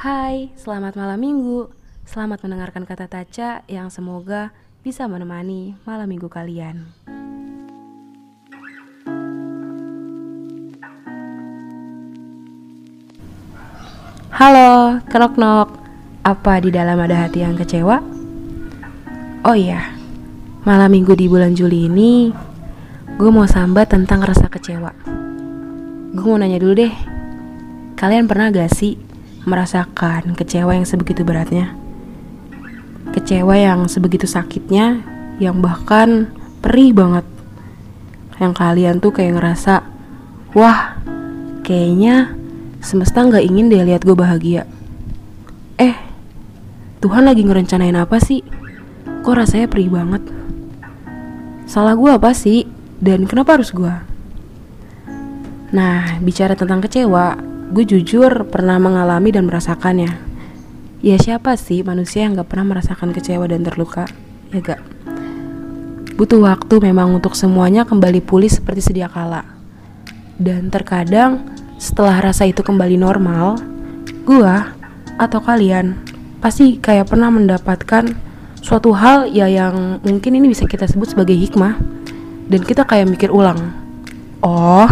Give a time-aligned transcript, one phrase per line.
[0.00, 1.68] Hai, selamat malam minggu.
[2.08, 4.48] Selamat mendengarkan kata Taca yang semoga
[4.80, 6.88] bisa menemani malam minggu kalian.
[14.32, 15.68] Halo, kenok nok.
[16.24, 18.00] Apa di dalam ada hati yang kecewa?
[19.44, 19.84] Oh iya,
[20.64, 22.32] malam minggu di bulan Juli ini
[23.20, 24.96] gue mau sambat tentang rasa kecewa.
[26.16, 26.94] Gue mau nanya dulu deh,
[28.00, 29.09] kalian pernah gak sih
[29.50, 31.74] merasakan kecewa yang sebegitu beratnya?
[33.10, 35.02] Kecewa yang sebegitu sakitnya,
[35.42, 36.30] yang bahkan
[36.62, 37.26] perih banget.
[38.38, 39.82] Yang kalian tuh kayak ngerasa,
[40.54, 40.94] wah,
[41.66, 42.38] kayaknya
[42.78, 44.64] semesta nggak ingin deh lihat gue bahagia.
[45.76, 45.98] Eh,
[47.02, 48.46] Tuhan lagi ngerencanain apa sih?
[49.26, 50.22] Kok rasanya perih banget?
[51.66, 52.70] Salah gue apa sih?
[53.00, 53.94] Dan kenapa harus gue?
[55.70, 60.10] Nah, bicara tentang kecewa, gue jujur pernah mengalami dan merasakannya.
[61.00, 64.10] Ya siapa sih manusia yang gak pernah merasakan kecewa dan terluka?
[64.50, 64.82] Ya gak?
[66.18, 69.46] Butuh waktu memang untuk semuanya kembali pulih seperti sedia kala.
[70.36, 71.46] Dan terkadang
[71.80, 73.56] setelah rasa itu kembali normal,
[74.26, 74.54] gue
[75.16, 75.96] atau kalian
[76.42, 78.12] pasti kayak pernah mendapatkan
[78.60, 81.76] suatu hal ya yang mungkin ini bisa kita sebut sebagai hikmah
[82.48, 83.72] dan kita kayak mikir ulang
[84.40, 84.88] oh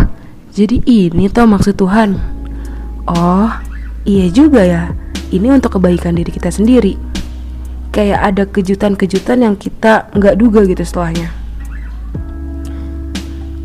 [0.53, 2.38] jadi ini tuh maksud Tuhan
[3.09, 3.51] oh
[4.05, 4.85] iya juga ya.
[5.29, 6.97] Ini untuk kebaikan diri kita sendiri.
[7.93, 11.29] Kayak ada kejutan-kejutan yang kita nggak duga gitu setelahnya.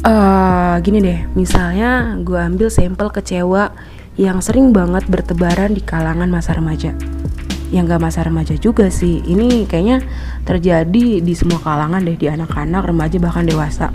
[0.03, 1.19] Uh, gini deh.
[1.39, 3.71] Misalnya gue ambil sampel kecewa
[4.19, 6.91] yang sering banget bertebaran di kalangan masa remaja.
[7.73, 9.23] Yang gak masa remaja juga sih.
[9.25, 10.05] Ini kayaknya
[10.45, 13.89] terjadi di semua kalangan deh di anak-anak remaja bahkan dewasa.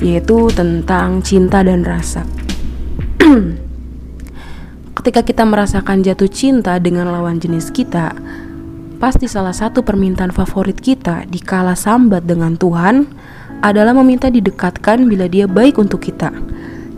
[0.00, 2.24] Yaitu tentang cinta dan rasa
[5.02, 8.14] ketika kita merasakan jatuh cinta dengan lawan jenis kita
[9.02, 13.10] pasti salah satu permintaan favorit kita di kala sambat dengan Tuhan
[13.66, 16.30] adalah meminta didekatkan bila dia baik untuk kita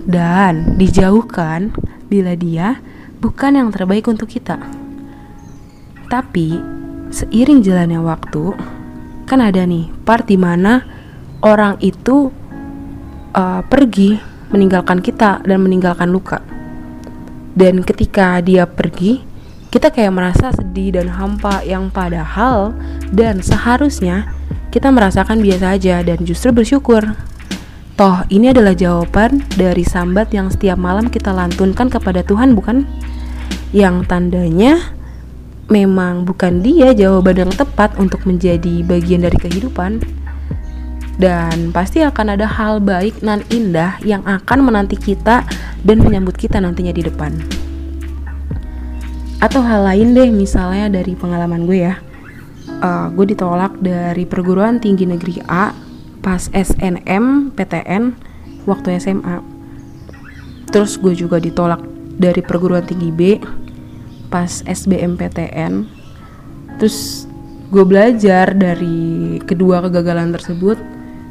[0.05, 1.73] dan dijauhkan
[2.13, 2.77] bila dia
[3.25, 4.61] bukan yang terbaik untuk kita.
[6.13, 6.61] Tapi
[7.09, 8.53] seiring jalannya waktu,
[9.25, 10.85] kan ada nih part di mana
[11.41, 12.29] orang itu
[13.33, 14.21] uh, pergi
[14.53, 16.45] meninggalkan kita dan meninggalkan luka.
[17.55, 19.23] Dan ketika dia pergi,
[19.71, 22.75] kita kayak merasa sedih dan hampa yang padahal
[23.11, 24.31] dan seharusnya
[24.75, 27.15] kita merasakan biasa aja dan justru bersyukur.
[27.95, 32.83] Toh, ini adalah jawaban dari sambat yang setiap malam kita lantunkan kepada Tuhan, bukan?
[33.71, 34.95] Yang tandanya
[35.71, 40.03] memang bukan dia jawaban yang tepat untuk menjadi bagian dari kehidupan
[41.21, 45.47] dan pasti akan ada hal baik nan indah yang akan menanti kita
[45.87, 47.33] dan menyambut kita nantinya di depan.
[49.39, 51.95] Atau hal lain deh misalnya dari pengalaman gue ya.
[52.81, 55.73] Uh, gue ditolak dari perguruan tinggi negeri A
[56.25, 58.17] pas SNM PTN
[58.65, 59.45] waktu SMA
[60.73, 61.79] terus gue juga ditolak
[62.19, 63.39] dari perguruan tinggi B
[64.33, 65.87] pas SBMPTN
[66.81, 67.29] terus
[67.71, 70.75] gue belajar dari kedua kegagalan tersebut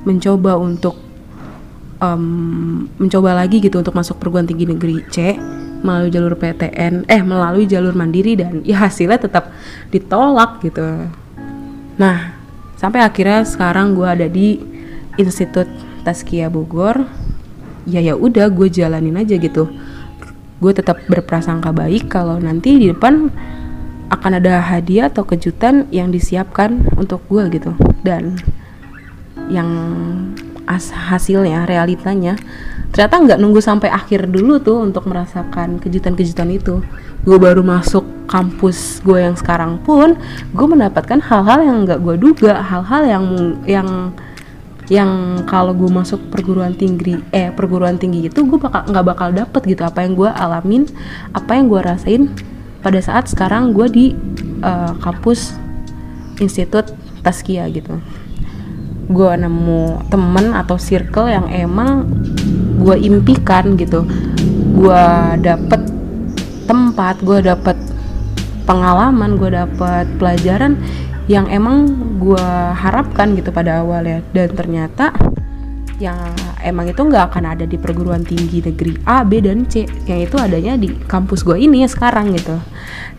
[0.04, 0.96] mencoba untuk
[2.04, 5.40] um, mencoba lagi gitu untuk masuk perguruan tinggi negeri C
[5.84, 9.52] melalui jalur PTN eh melalui jalur mandiri dan ya hasilnya tetap
[9.92, 11.12] ditolak gitu.
[12.00, 12.36] Nah
[12.80, 14.60] sampai akhirnya sekarang gue ada di
[15.20, 15.68] Institut
[16.08, 17.04] Taskia Bogor.
[17.84, 19.68] Ya ya udah gue jalanin aja gitu.
[20.64, 23.28] Gue tetap berprasangka baik kalau nanti di depan
[24.08, 27.76] akan ada hadiah atau kejutan yang disiapkan untuk gue gitu.
[28.08, 28.40] Dan
[29.52, 29.70] yang
[30.64, 32.40] as hasilnya realitanya
[32.96, 36.80] ternyata nggak nunggu sampai akhir dulu tuh untuk merasakan kejutan-kejutan itu.
[37.26, 40.16] Gue baru masuk kampus gue yang sekarang pun
[40.54, 43.26] gue mendapatkan hal-hal yang nggak gue duga hal-hal yang
[43.66, 43.90] yang
[44.92, 49.62] yang kalau gue masuk perguruan tinggi eh perguruan tinggi itu gue bakal nggak bakal dapet
[49.64, 50.84] gitu apa yang gue alamin
[51.32, 52.24] apa yang gue rasain
[52.84, 54.06] pada saat sekarang gue di
[54.60, 55.56] uh, kampus
[56.44, 56.92] institut
[57.24, 57.96] Taskia gitu
[59.10, 62.08] gue nemu temen atau circle yang emang
[62.80, 64.08] gue impikan gitu.
[64.74, 65.06] Gue
[65.44, 65.82] dapet
[66.64, 67.76] tempat gue dapet
[68.64, 70.80] pengalaman gue dapet pelajaran
[71.28, 71.88] yang emang
[72.20, 72.48] gue
[72.80, 74.24] harapkan gitu pada awalnya.
[74.32, 75.12] Dan ternyata
[76.02, 76.18] yang
[76.64, 79.88] emang itu nggak akan ada di perguruan tinggi negeri A, B dan C.
[80.08, 82.56] Yang itu adanya di kampus gue ini ya sekarang gitu.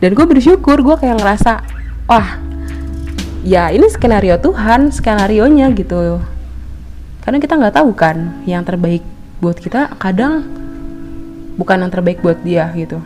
[0.00, 1.64] Dan gue bersyukur gue kayak ngerasa
[2.08, 2.53] wah
[3.44, 6.18] ya ini skenario Tuhan skenario nya gitu.
[7.20, 9.04] Karena kita nggak tahu kan yang terbaik
[9.38, 10.44] buat kita kadang
[11.60, 12.98] bukan yang terbaik buat dia gitu.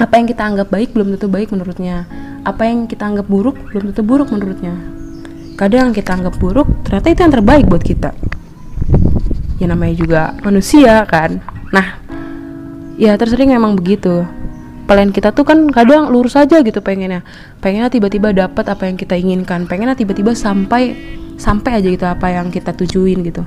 [0.00, 2.08] Apa yang kita anggap baik belum tentu baik menurutnya.
[2.44, 4.74] Apa yang kita anggap buruk belum tentu buruk menurutnya.
[5.56, 8.10] Kadang kita anggap buruk ternyata itu yang terbaik buat kita.
[9.56, 11.40] Ya namanya juga manusia kan.
[11.72, 12.00] Nah
[12.96, 14.24] ya tersering memang begitu
[14.86, 17.26] plan kita tuh kan kadang lurus aja gitu pengennya.
[17.58, 19.66] Pengennya tiba-tiba dapat apa yang kita inginkan.
[19.66, 20.94] Pengennya tiba-tiba sampai
[21.36, 23.42] sampai aja gitu apa yang kita tujuin gitu.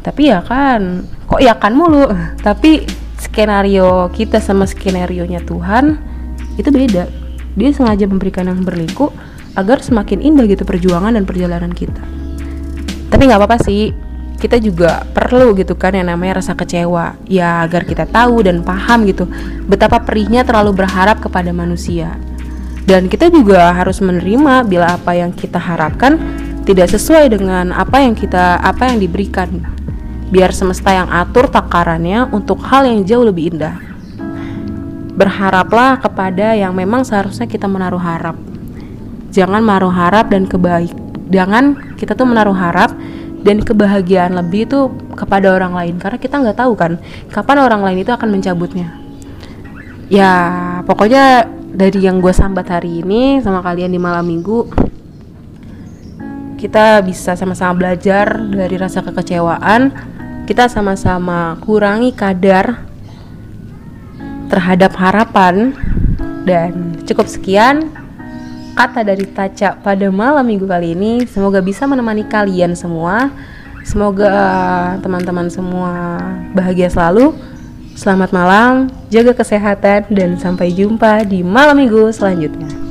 [0.00, 2.08] Tapi ya kan kok ya kan mulu.
[2.46, 2.84] Tapi
[3.20, 6.00] skenario kita sama skenario nya Tuhan
[6.56, 7.06] itu beda.
[7.54, 9.14] Dia sengaja memberikan yang berliku
[9.54, 12.02] agar semakin indah gitu perjuangan dan perjalanan kita.
[13.12, 13.94] Tapi nggak apa-apa sih
[14.40, 19.08] kita juga perlu gitu kan yang namanya rasa kecewa ya agar kita tahu dan paham
[19.08, 19.24] gitu
[19.64, 22.18] betapa perihnya terlalu berharap kepada manusia
[22.84, 26.20] dan kita juga harus menerima bila apa yang kita harapkan
[26.68, 29.74] tidak sesuai dengan apa yang kita apa yang diberikan
[30.34, 33.78] biar semesta yang atur takarannya untuk hal yang jauh lebih indah.
[35.14, 38.34] Berharaplah kepada yang memang seharusnya kita menaruh harap.
[39.30, 40.90] Jangan menaruh harap dan kebaik.
[41.30, 42.90] Jangan kita tuh menaruh harap
[43.44, 45.94] dan kebahagiaan lebih itu kepada orang lain.
[46.00, 46.96] Karena kita nggak tahu kan
[47.28, 48.88] kapan orang lain itu akan mencabutnya.
[50.08, 50.32] Ya
[50.88, 54.72] pokoknya dari yang gue sambat hari ini sama kalian di malam minggu
[56.64, 59.92] kita bisa sama-sama belajar dari rasa kekecewaan.
[60.48, 62.88] Kita sama-sama kurangi kadar
[64.48, 65.76] terhadap harapan.
[66.48, 67.92] Dan cukup sekian
[68.74, 71.24] kata dari Taca pada malam minggu kali ini.
[71.30, 73.30] Semoga bisa menemani kalian semua.
[73.86, 74.34] Semoga
[75.00, 76.18] teman-teman semua
[76.52, 77.32] bahagia selalu.
[77.94, 82.83] Selamat malam jaga kesehatan dan sampai jumpa di malam minggu selanjutnya